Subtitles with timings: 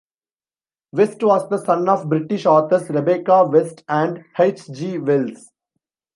[0.93, 4.67] West was the son of British authors Rebecca West and H.
[4.73, 4.97] G.
[4.97, 5.51] Wells.